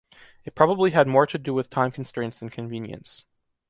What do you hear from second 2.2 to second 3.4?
than convenience.